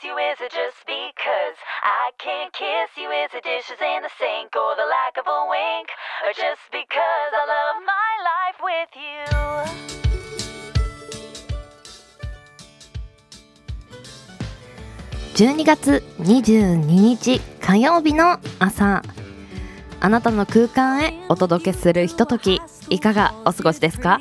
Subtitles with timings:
[0.00, 0.14] kiss you?
[0.18, 3.10] Is it just because I can't kiss you?
[3.10, 5.88] Is it dishes in the sink or the lack of a wink?
[6.24, 9.26] Or just because I love my life with you?
[15.34, 19.02] 12月22日火曜日の朝
[20.00, 22.60] あなたの空間へお届けするひととき
[22.90, 24.20] いかがお過ごしですか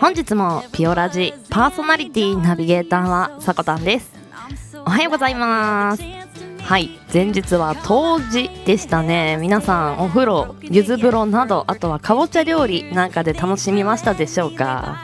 [0.00, 4.21] 本日もピオラジパーソナリティナビゲーターはさこたんです
[4.84, 6.02] おはようございます。
[6.62, 6.90] はい。
[7.12, 9.36] 前日は冬至でしたね。
[9.40, 14.98] 皆さんお風呂柚子風呂などあとはかぼちゃ料理なんかで楽しみましたでしょうか？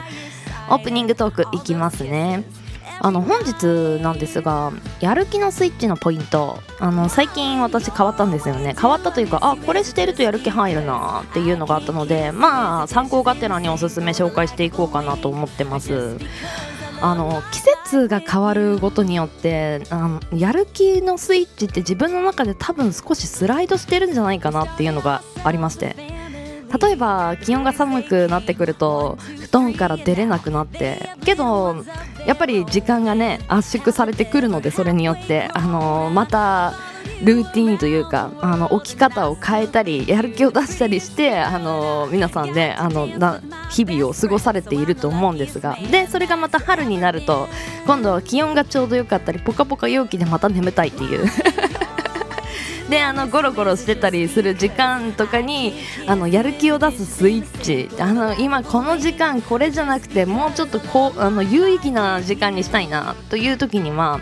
[0.69, 2.43] オープニングトークいきますね。
[3.01, 6.59] あの本日なんですがやる気のスイッチのポイント。
[6.79, 8.75] あの最近私変わったんですよね。
[8.79, 16.17] 変わったというかあこれしてるとやる気入るなっていうのがあったのでまあ参考がてらにおすすめ紹介していこうかなと思ってます。
[17.01, 25.95] あの季節が変わることによってあのやる気のスイッチって自分の中で多分少しスライドしてるんじゃないかなっていうのがありまして。
[26.81, 31.09] 例えば気温が寒くなってくると布団から出れなくなって。
[31.25, 31.83] けど
[32.27, 35.49] やっぱり時間がね圧縮されてくるのでそれによって。
[35.53, 36.73] あのまた
[37.23, 43.07] ルーティンというかあの起き方を変えたりやる気を出したりしてあの皆さんねあの
[43.69, 45.77] 日々を過ごされていると思うんですが。
[45.91, 47.47] でそれがまた春になると
[47.85, 51.25] 今度は気温がちょうどよかったりポカポカ陽気でまた眠たいっていう。
[52.89, 55.75] であのゴロゴロしてたりする時間とかに
[56.07, 57.89] あのやる気を出すスイッチ。
[58.01, 64.19] あの今この時間これじゃなくてもうちょっとこうあの有意義な時間にしたいなという時には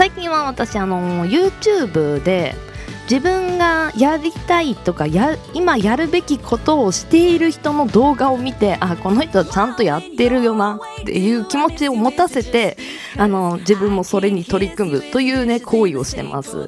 [0.00, 2.54] 最近は私あの YouTube で
[3.02, 12.78] 自分がやりたいとかや今やるべきことをしている人の動画を見てあこの人はちゃんとやってるよなっていう気持ちを持たせて
[13.18, 16.66] あの自分もそれに取り組むというね行為をしてます。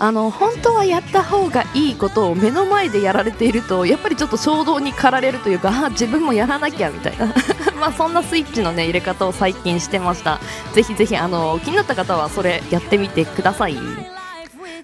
[0.00, 7.26] あの本当はやった方がいいことを目の前でやられているとやっぱりちょっと衝動に駆られるというかあ 自分もやらなきゃみたいな。
[7.80, 10.40] まあそんなスイッチのね入れ方を最近してました。
[10.72, 13.76] ぜひぜひあの気になった方はそれやってみてください。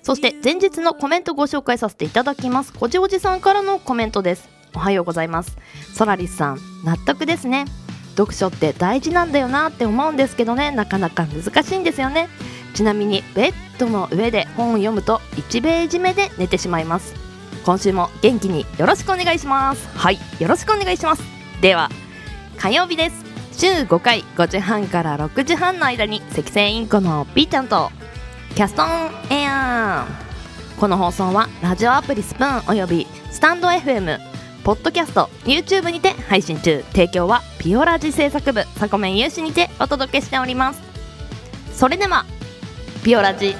[0.02, 2.72] そして前日のコメントご紹介させていただきます。
[2.72, 4.48] こじおじさんからのコメントです。
[4.74, 5.56] おはようございます。
[5.94, 7.64] ソラリスさん納得ですね。
[8.16, 10.70] 読書って大事なんだよなって思うんですけどね。
[10.70, 12.28] なかなか難しいんですよね。
[12.74, 17.14] ちなみにベッドの上で本を読むと1ページ目で寝てしまいます。
[17.64, 19.88] 今週も元気によろしくお願いします。
[19.96, 21.22] はいよろしくお願いします。
[21.62, 21.88] では
[22.58, 23.24] 火曜日です。
[23.52, 27.90] 週5回5時半から6時半の間に赤線インコのピーちゃんと
[28.54, 28.88] キャストオン
[29.30, 30.06] エア。
[30.76, 34.18] ーこの放送はラジオアプリスプーンおよびスタンド FM
[34.64, 36.82] ポッドキャスト YouTube にて配信中。
[36.90, 40.82] 提供はピオラジ制作部サコメン有志にてお届けしております。
[41.72, 42.24] それでは
[43.04, 43.54] ピオラジ。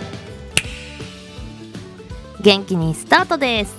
[2.41, 3.77] 元気にスタートです。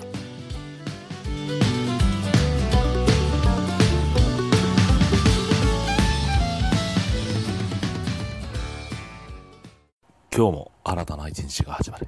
[10.32, 12.08] 今日も新たな一日が始まる。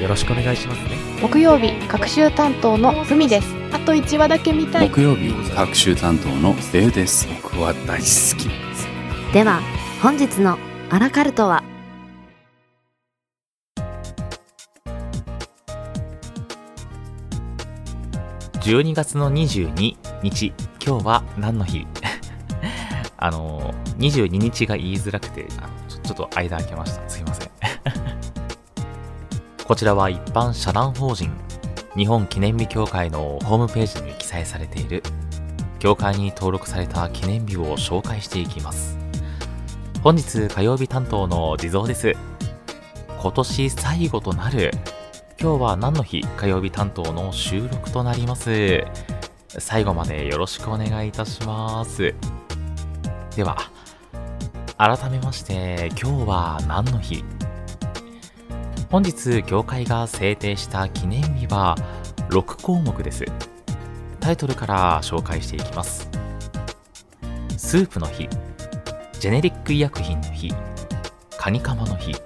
[0.00, 0.96] よろしくお願いしますね。
[1.20, 3.48] 木曜日各週担当のふみです。
[3.72, 4.88] あと1話だけ見たい。
[4.88, 7.26] 木曜日各週担当のデウです。
[7.42, 8.48] 僕は大好き。
[9.32, 9.60] では
[10.00, 10.56] 本日の
[10.90, 11.64] アラカルトは
[18.60, 20.52] ？12月の22日。
[20.84, 21.86] 今日は何の日？
[23.18, 25.44] あの22日が言いづらくて
[25.88, 27.07] ちょちょっと間空けました
[29.68, 31.30] こちらは一般社団法人
[31.94, 35.02] 日本記念日協会のホームページに記載されている
[35.78, 38.96] 協会に登録された記念日を紹介していきます。
[40.02, 42.14] 本日火曜日担当の地蔵です。
[43.20, 44.70] 今年最後となる
[45.38, 46.22] 今日は何の日？
[46.38, 48.84] 火曜日担当の収録となります。
[49.58, 52.14] 最後までよろしくお願いいたします。
[53.36, 53.58] では
[54.78, 57.22] 改めまして今日は何の日？
[58.90, 61.76] 本日業界が制定した記念日は
[62.30, 63.26] 6項目です。
[64.18, 66.08] タイトルから紹介していきます。
[67.58, 68.26] スープの日
[69.20, 70.54] ジェネリック医薬品の日
[71.36, 72.16] カニカマの日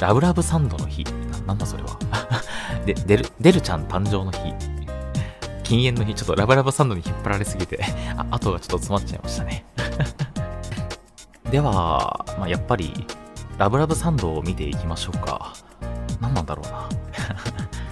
[0.00, 1.04] ラブラブサンドの日
[1.46, 1.96] なんだそれは。
[2.84, 4.52] でデルデルちゃん誕生の日。
[5.62, 7.82] 禁煙の日ちょっとラブラブサンドに引っ張られすぎて
[8.16, 9.64] あ後がちょっと詰まっちゃいましたね。
[11.52, 13.06] では、まあ、やっぱり
[13.62, 15.52] ラブラブサンドを見ていきましょうか。
[16.20, 16.88] 何なんだろうな。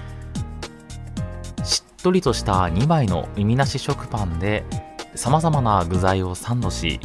[1.65, 4.65] しっとりとした2枚の耳なし食パンで
[5.15, 6.99] 様々な具材をサンドし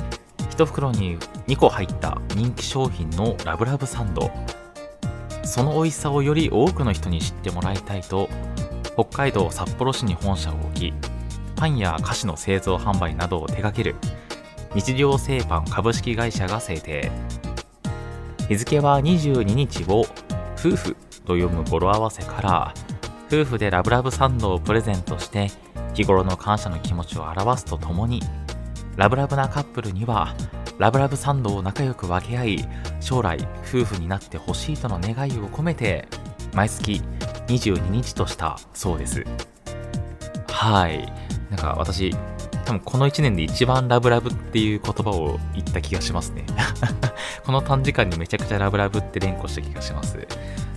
[0.50, 4.32] 1袋に2個入った人気商品のラブラブサンド。
[5.44, 8.30] その美味しさをより多くの人に知ってもらいたいと
[8.96, 10.94] 北海道札幌市に本社を置き
[11.56, 13.96] パンや菓子の製造販売などを手掛ける
[14.74, 17.12] 日常製パン株式会社が制定。
[18.48, 20.06] 日付は22日を
[20.58, 20.96] 夫婦
[21.26, 22.74] と読む語呂合わせから
[23.28, 25.50] 夫婦でラブラブサンドをプレゼントして
[25.96, 28.22] 日頃の感謝の気持ちを表すとともに
[28.98, 30.36] ラブラブなカップルには
[30.78, 32.70] ラブラブサンドを仲良く分け合い
[33.00, 36.08] 将来夫婦になってほしいとの願いを込めて
[36.54, 37.02] 毎月
[37.48, 39.24] 22日としたそうです。
[40.48, 41.12] はい。
[41.50, 42.16] なんか私
[42.66, 46.46] 多分この1年で一番ラブラブっていう言葉を言った気がしますね。
[47.44, 50.18] この短時間にめちゃくちゃラブラブって連呼した気がします。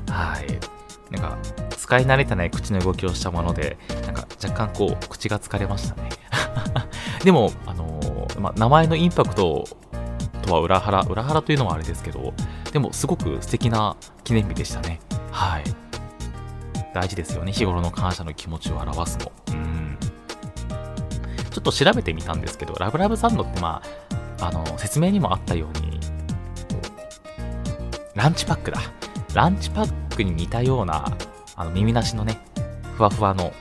[0.08, 0.78] はい。
[1.10, 1.38] なんか
[1.76, 6.10] 使い慣れてない口の動きをしたものでなんか若干こう口が疲れましたね。
[7.24, 9.64] でもあのーまあ、名前のインパクト
[10.42, 12.32] とは裏腹裏腹というのはあれですけど
[12.72, 15.00] でもすごく素敵な記念日でしたね。
[15.30, 15.64] はい。
[16.94, 17.52] 大事ですよね。
[17.52, 19.32] 日頃の感謝の気持ちを表すの。
[19.48, 19.98] うん。
[21.50, 23.82] ちょっと調べてみたんですけどラブラブサンドってま
[24.38, 25.97] ああの説明にもあったように
[28.18, 28.80] ランチパックだ
[29.32, 31.16] ランチパックに似たような
[31.54, 32.40] あの耳なしのね
[32.96, 33.52] ふわふわの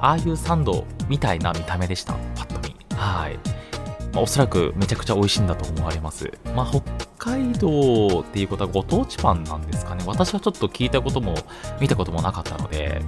[0.00, 3.38] ああいうサンドみたいな見た目でしたパッと見はい
[4.14, 6.32] まあ、おそらくめちゃくちゃ美味しいんだと思われます。
[6.54, 6.80] まあ、北
[7.18, 10.02] 海道っていうことはご当地パンなんですかね。
[10.06, 11.34] 私はちょっと聞いたことも
[11.82, 13.02] 見たこともなかったので、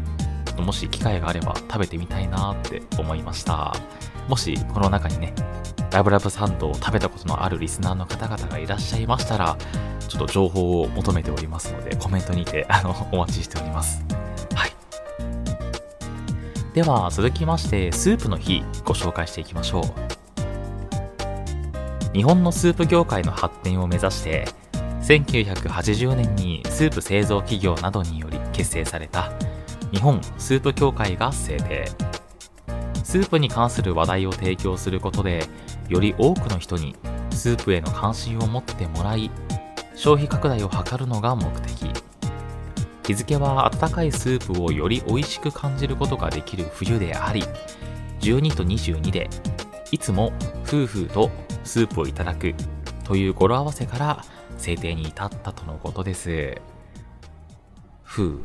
[0.58, 3.74] もし機会があれば食べてみたいなって思いました。
[4.28, 5.32] もしこの中にね、
[5.90, 9.56] ラブラブサンドを食べたことのあるリスナーの方々がいらっしゃいましたら、
[10.08, 14.04] ちょっと情報を求めておりますので、コメントにてあの お待ちしております。
[14.54, 14.72] はい。
[16.74, 20.18] では、続きまして、スープの日ご紹介していきましょう。
[22.14, 24.48] 日本のスープ業界の発展を目指して
[25.02, 29.30] 1980年にスープ製造企業などにより結成された
[29.92, 31.86] 日本スープ協会が制定
[33.04, 35.44] スープに関する話題を提供することで
[35.88, 36.96] より多くの人に
[37.30, 39.30] スープへの関心を持ってもらい
[39.98, 41.90] 消費拡大を図るのが目的
[43.04, 47.42] 日付は温かいスープをより美味しく感じることができる冬であり
[48.20, 49.28] 12と22で
[49.90, 50.32] いつも
[50.64, 51.32] 夫婦と
[51.64, 52.54] スープをいただく
[53.02, 54.24] という語呂合わせから
[54.56, 56.60] 制定に至ったとのことです。
[58.04, 58.44] ふう。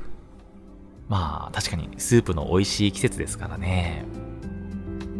[1.07, 4.05] まあ確かにスープの美味しい季節ですからね。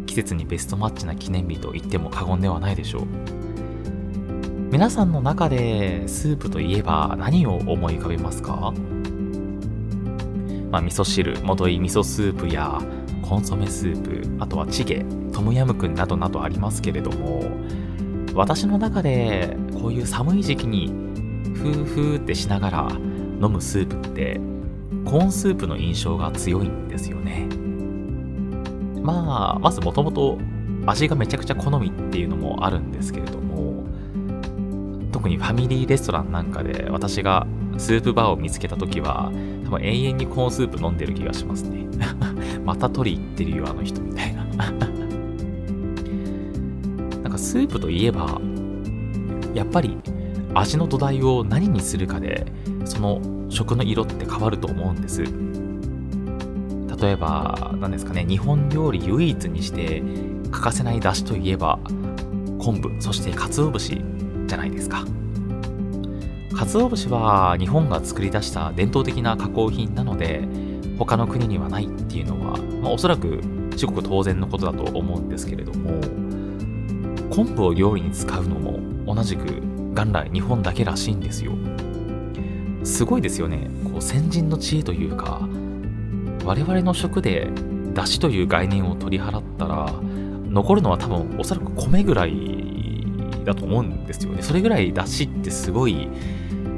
[0.06, 3.43] 季節にベストマッチな記念日と言っても過言ではないでしょう。
[4.74, 8.74] 皆さんの中でスープといえば何を思い浮かべますか？
[10.72, 12.80] まあ味噌汁、元い味噌スープや
[13.22, 17.44] コンソメスープ、あとはチゲ、トムヤムクンなどなどありますけれども、
[18.34, 20.88] 私の中でこういう寒い時期に
[21.54, 22.88] ふーふーってしながら
[23.40, 24.40] 飲むスープって
[25.04, 27.46] コーンスープの印象が強いんですよね。
[29.00, 30.36] まあまずもともと
[30.84, 33.53] 味がめちゃくちゃ好みっていうのもあるんですけれども
[35.24, 37.46] 特にファミリーレストランなんかで私が
[37.78, 39.32] スープバーを見つけた時は
[39.64, 41.86] 多分永遠にコーンスープ飲んでる気がしますね。
[42.62, 44.44] また取り行ってるよあの人みたいな。
[47.22, 48.38] なんかスープといえば
[49.54, 49.96] やっぱり
[50.52, 52.44] 味の土台を何にするかで
[52.84, 55.22] その食の色って変わると思うんです。
[55.22, 60.02] 例えば何ですかね日本料理唯一にして
[60.50, 61.78] 欠かせない出汁といえば
[62.58, 64.13] 昆布そして鰹節。
[64.46, 65.04] じゃないですか。
[66.54, 70.46] 鰹節は日本が作り出した伝統的な加工品なので
[70.98, 73.40] 他の国にはないっていうのは、まあ、おそらく
[73.76, 76.00] 至極当然のことだと思うんですけれども
[77.30, 78.80] 昆布を料理に使うのも
[79.12, 79.44] 同じく
[79.94, 81.52] 元来日本だけらしいんですよ。
[82.84, 83.70] すごいですよね。
[83.84, 85.48] こう先人の知恵というか
[86.44, 87.48] 我々の食で
[87.94, 89.92] 出汁という概念を取り払ったら
[90.48, 92.63] 残るのは多分おそらく米ぐらい
[93.44, 94.42] だと思うんですよね。
[94.42, 96.08] それぐらい出汁ってすごい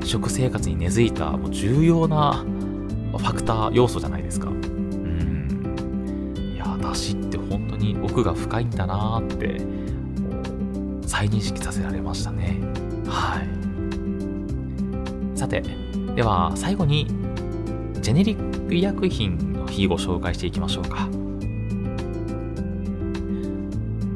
[0.04, 2.44] 食生活に根付いたもう重要な
[3.12, 4.48] ファクター要素じゃないですか。
[4.48, 6.34] うん。
[6.54, 9.60] いや、出汁って本当に奥が深いんだなーって、
[11.06, 12.60] 再認識させられましたね。
[13.06, 13.48] はい。
[15.38, 15.62] さて、
[16.14, 17.06] では最後に、
[18.00, 21.08] ジェネリック医薬品の日ご紹介していきましょうか。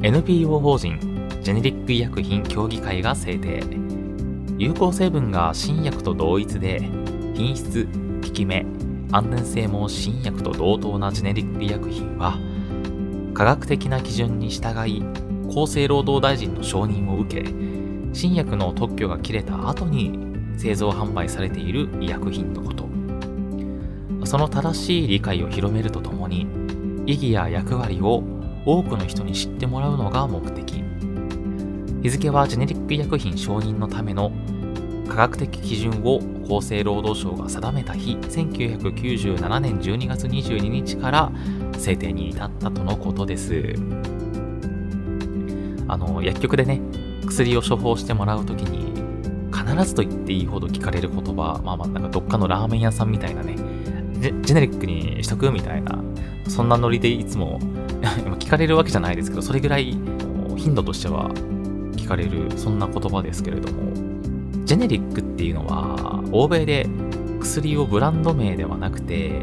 [0.03, 1.10] NPO 法人
[1.41, 3.63] ジェネリック医薬品協議会が制定。
[4.59, 6.79] 有効成分が新薬と同一で
[7.33, 7.87] 品質
[8.23, 8.63] 効き目
[9.11, 12.37] 安全性も新薬と同等なジェネリック医薬品は
[13.33, 15.03] 科学的な基準に従い
[15.49, 17.49] 厚生労働大臣の承認を受け
[18.13, 20.19] 新薬の特許が切れた後に
[20.57, 22.87] 製造販売されている医薬品のこと。
[24.25, 26.45] その正しい理解を広めるとともに
[27.07, 28.23] 意義や役割を
[28.63, 30.90] 多くの人に知ってもらうのが目的。
[32.01, 34.31] 日付はジェネリック医薬品承認のための
[35.07, 41.31] 科学的基準を厚生労働省が定めた日1997年12月22日から
[41.77, 43.75] 制定に至ったとのことです。
[45.87, 46.81] あの薬局でね
[47.27, 48.91] 薬を処方してもらうときに
[49.51, 53.57] 必ずと言っていいほど聞かれる言葉まあまあなんかどっかのラーメン屋さんみたいなね
[54.21, 56.01] ジェネリックにしとくみたいな
[56.47, 57.59] そんなノリでいつも
[58.39, 59.97] 聞かれるわけじゃないですけどそれぐらい
[60.55, 61.29] 頻度としては
[61.95, 63.91] 聞かれるそんな言葉ですけれども
[64.65, 66.87] ジェネリックっていうのは欧米で
[67.39, 69.41] 薬をブランド名ではなくて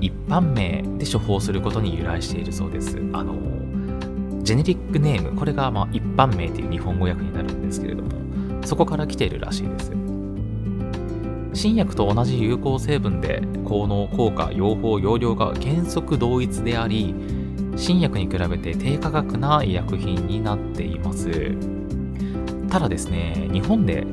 [0.00, 2.98] 一般名で処方することに由来しているそうです。
[3.12, 3.34] あの
[4.42, 8.10] ジェネリックネームこれがまあ一般名という日本語訳になるんですけれども
[8.64, 9.92] そこから来ているらしいです。
[11.54, 17.14] 新薬と同じ有効成分で効能効果用法用量が原則同一であり
[17.78, 21.54] 新薬に比べて低価格な医薬品になっています。
[22.68, 24.04] ただですね日本で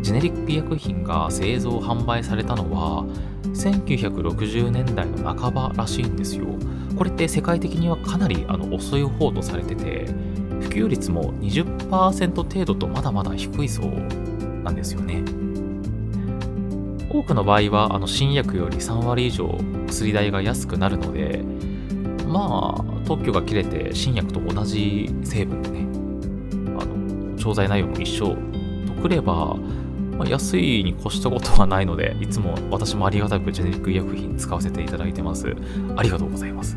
[0.00, 3.04] ジェネリック医薬品が製造販売されたのは
[3.52, 6.46] 1960年代の半ばらしいんですよ。
[6.96, 10.06] これって世界的にはかなりあの遅い方とされてて
[10.60, 13.90] 普及率も20%程度とまだまだ低いそう
[14.62, 15.22] なんですよね。
[17.10, 19.58] 多くの場合はあの新薬より3割以上
[19.88, 21.44] 薬代が安くなるので
[22.30, 25.80] まあ特許が切れて新薬と同じ成分でね
[26.80, 28.36] あの調剤内容も一緒
[28.86, 29.56] とくれば、
[30.16, 35.54] まあ、安いに越したことはないのでいつも私もありがたくジェネリック医薬品使わせていただいてます
[35.96, 36.76] ありがとうございます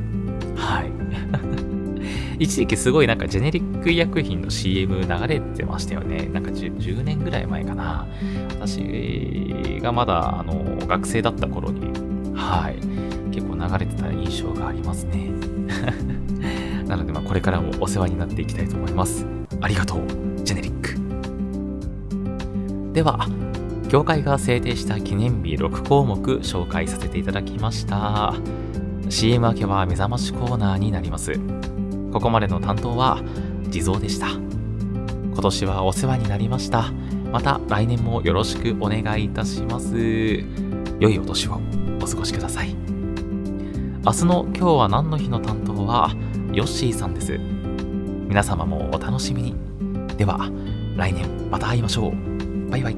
[0.55, 0.91] はい
[2.39, 6.27] 一時期すごいなんかジェネリック医薬品の CM 流れてましたよね。
[6.33, 8.07] なんか 10, 10年ぐらい前かな。
[8.49, 11.81] 私がまだあの学生だった頃に、
[12.35, 12.75] はい、
[13.33, 15.31] 結構流れてた印象がありますね。
[16.87, 19.25] なのでまあこれからもお世話になっていきたいと思います。
[19.61, 19.99] ありがとう、
[20.43, 22.93] ジェネリック。
[22.93, 23.27] では、
[23.89, 28.35] 協会が制定した記念日6項目紹介させていただきました。
[29.09, 31.33] CM 明けは目覚ましコーナーになります。
[32.11, 33.21] ここまでの担当は
[33.69, 34.29] 地蔵でした。
[34.29, 36.91] 今年はお世話になりました。
[37.31, 39.95] また来年もよろしくお願いいたします。
[40.99, 41.59] 良いお年を
[42.01, 42.92] お過ごしください。
[44.05, 46.13] 明日の今日は何の日の担当は
[46.51, 47.37] ヨッシーさんです。
[48.27, 49.55] 皆様もお楽しみに。
[50.17, 50.51] では
[50.97, 52.69] 来年また会いましょう。
[52.69, 52.97] バイバイ。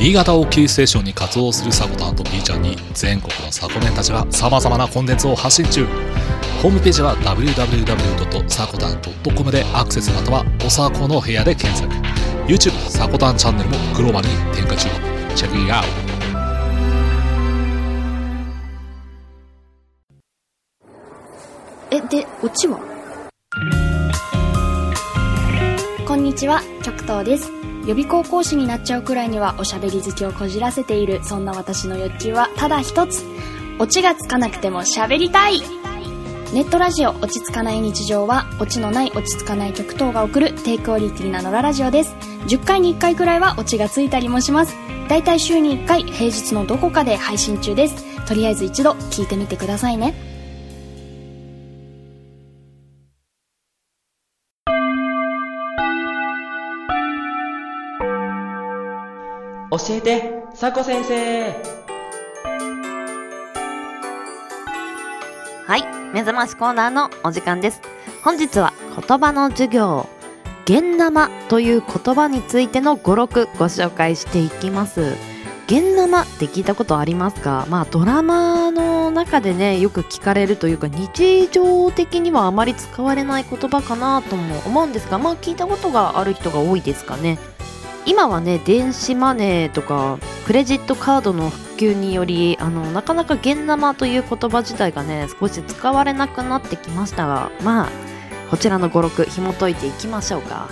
[0.00, 5.86] 新潟をキーステーションに活動するサコタンと B ちゃんに全国のサコメンたちが様々なコンテンツを発信中
[6.62, 11.94] ホームページは www.sakotan.com でアクセスまたはおさこの部屋で検索
[12.48, 14.88] YouTube サコタンチャンネルもグローバルに展開中
[15.34, 15.88] チェックイアウト
[21.90, 22.80] え、で、オチは
[26.06, 27.50] こんにちは、極東です。
[27.86, 33.22] 予備高校師になっちゃうくらいにはおしゃべり好きをこじらせている、そんな私の欲求はただ一つ。
[33.78, 35.60] オチがつかなくても喋りたい
[36.54, 42.14] ネットラジオ落ち着かない日常は、オチのない落ち着かない極東が送る低クオリティな野良ラジオです。
[42.46, 44.74] 10回に1回くらいはオチがついたりもします。
[45.10, 48.02] だいたい週に1回、平日のどこかで配信中です。
[48.24, 50.14] とりあえず一度聞いてみてくださいね。
[59.70, 61.88] 教えて、さこ先生
[65.66, 67.82] はい、目覚ましコーナーのお時間です。
[68.24, 68.72] 本日は
[69.08, 70.08] 言葉の授業、
[70.64, 75.16] 現生という言葉についての語録ご紹介していきます。
[75.66, 77.66] 現生って聞いたことありますか？
[77.68, 87.38] まあドラマの中でねよく聞かれるというか日常的にはあまり使われない言葉かなとも思うんですがまあ聞いたことがある人が多いですかね
[88.08, 97.90] 今はね電子マネーとかクレジットカードの普及によりあのなかなか現生という言葉自体がね少し使われなくなってきましたがまあ
[98.50, 100.70] こちらの語録紐解いていきましょうか。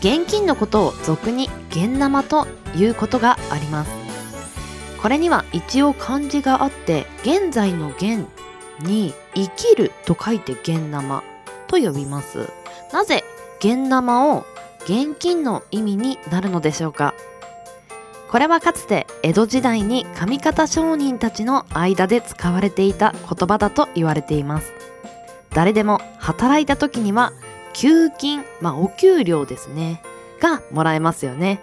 [0.00, 3.90] 現金のことを俗に現生ということがあります。
[5.02, 8.26] これには一応漢字があって現在の現
[8.78, 11.22] に生きると書いて現生
[11.66, 12.48] と呼びます。
[12.90, 13.22] なぜ
[13.58, 14.46] 現生を
[14.84, 17.14] 現金の意味になるのでしょうか？
[18.30, 24.72] これはかつて江戸時代に上方商人たちの間で使われていた言葉だと言われています
[25.50, 27.32] 誰でも働いた時には
[27.72, 30.02] 給金、まあお給料ですね、
[30.40, 31.60] がもらえますよね。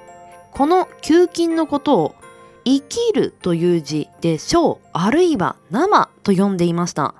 [0.52, 2.16] この給金のことを
[2.66, 7.14] 生きるという字で小あるいは生と呼んでいました。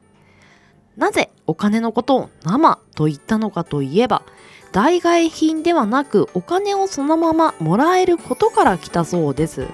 [0.98, 4.24] なぜお金のことを生と言ったのかといえば、
[4.71, 9.67] 代替品ではなくお金をそのままもらえることから来たそうです。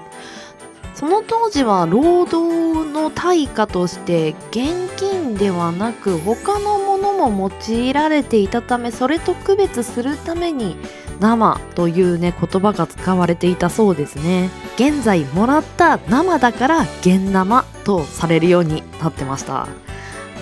[0.94, 10.76] その当時は労働の対価として現金ではなく他のものも用いられていたためそれと区別するために
[11.20, 19.66] 生というね言葉が使われていたそうですね現在もらった生だから現生とされるようになってました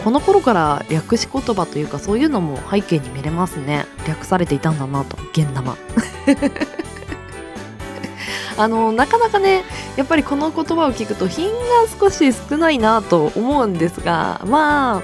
[0.04, 3.87] この頃から略し言葉というかそういうのも背景に見れますね。
[4.06, 5.16] 略されていたんだなと。
[5.32, 5.76] 現生
[8.59, 9.64] あのなかなかね
[9.97, 11.54] やっぱりこの言葉を聞くと品が
[11.99, 15.02] 少し少ないなと思うんですがまあ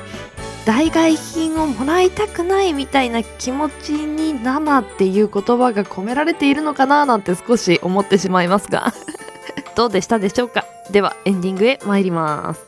[0.67, 8.93] 代替品をもらいたくないみたいな気持ちに生っていう言葉が込められているのかななんて少し思ってしまいますが。
[9.75, 10.67] どうでしたでしょうか？
[10.91, 12.68] ではエンディングへ参ります。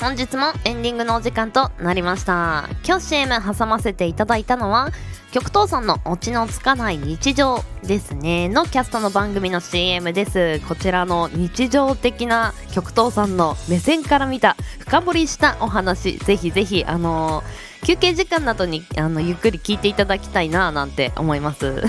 [0.00, 2.70] 本日もエンディングのお時間となりました。
[2.86, 4.88] 今日 CM 挟ませていただいたのは
[5.30, 8.48] 極東さんのオチのつかない日常ですね。
[8.48, 10.60] のキャストの番組の CM です。
[10.66, 16.16] こちらの日常的な極東さんの目線から見た深掘りしたお話。
[16.16, 21.82] ぜひぜひあのー、休憩時間などにあのゆっくり聞いていただきたいななんて思います。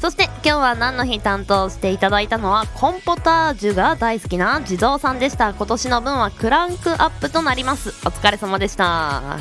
[0.00, 5.52] そして今日は何の日担当していただいたのはコンポタージュが大好きな地蔵さんでした。
[5.52, 7.90] 今年の分はクランクアップとなります。
[8.06, 9.38] お疲れ様でした。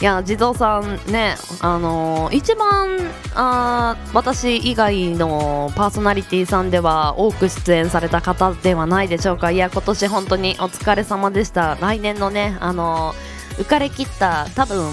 [0.00, 2.96] いや地蔵さんねあのー、一番
[3.34, 9.50] あ私以外のパーソナリティさんでは多く出演された方ではないでしょうか。
[9.50, 11.76] いや今年本当にお疲れ様でした。
[11.80, 14.92] 来年のねあのー、浮かれきった多分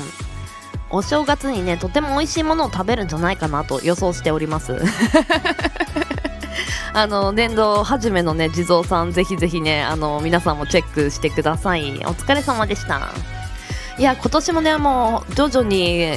[0.90, 4.78] お正月にねとても美味しいものを食べるんじゃないかなと予想しております。
[6.92, 11.92] あの年度初めのね地蔵さんぜひぜひねあの皆さんもチェックしてください。
[12.06, 13.10] お疲れ様でした。
[13.98, 16.14] いや今年もねもう徐々に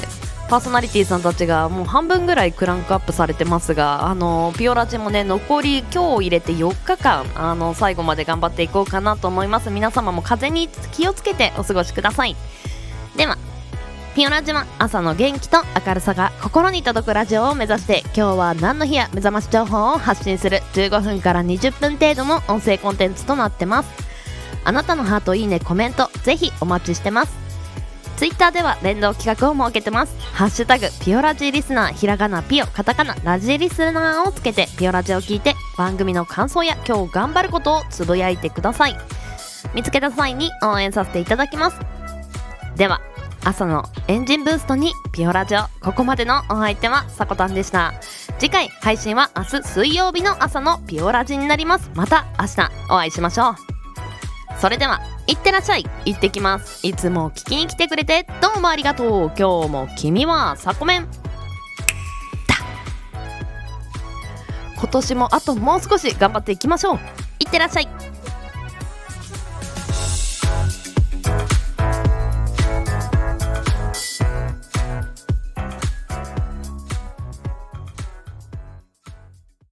[0.48, 9.70] パーソナリティさんたちがもう半分ぐらいクランクアップされてますがあのピオラジもね残り今日を入れて4日間あの最後まで頑張っていこうかなと思います。
[9.70, 12.37] 皆様も風に気をつけてお過ごしください。
[13.16, 13.37] では
[14.14, 23.90] ピオラジは朝の元気と明るさが心に届くラジオを目指して今日は何の日や目覚まし情報を発信する15分から20分程度の音声コンテンツとなってます。
[24.64, 27.35] あなたのハートいいねコメントぜひお待ちしてます。
[28.18, 30.14] ツイッターでは連動企画を設けてます。
[30.35, 38.96] ハッシュタグピオラジリスナーひらがなピオカタカナラジリスナーをつけてピオラジを聞いて番組の感想や今日頑張ることをつぶやいてください。
[39.75, 41.79] 見つけた際に応援させていただきます。
[42.77, 43.01] では
[43.44, 45.62] 朝のエンジンブーストにピオラジオ。
[45.85, 47.92] ここまでのお相手はさこたんでした。
[48.38, 51.90] 次回配信は明日水曜日の朝のピオラジになります。
[51.96, 53.55] また明日お会いしましょう。
[54.61, 55.85] それではいってらっしゃい。
[56.05, 56.87] 行ってきます。
[56.87, 59.33] いつも聞きに来てくれてどうもありがとう。
[59.37, 61.11] 今日も君はサコメン。
[61.11, 61.11] だ
[64.78, 67.00] 今年もあともう少し頑張っていきましょう。
[67.40, 67.88] いってらっしゃい。